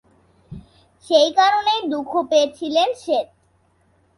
সেই 1.05 1.29
কারণেই 1.33 1.81
দুঃখ 1.89 2.11
পেয়েছিলেন 2.29 2.89
সেত। 2.95 3.27